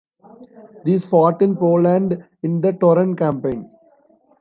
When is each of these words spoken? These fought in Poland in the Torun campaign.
These 0.83 1.05
fought 1.05 1.43
in 1.43 1.55
Poland 1.55 2.25
in 2.41 2.59
the 2.59 2.73
Torun 2.73 3.15
campaign. 3.15 3.69